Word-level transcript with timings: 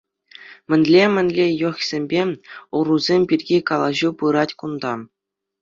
Мӗнле-мӗнле 0.69 1.45
йӑхсемпе 1.61 2.21
ӑрусем 2.79 3.21
пирки 3.33 3.57
калаҫу 3.71 4.09
пырать 4.23 4.55
кун-та? 4.65 4.93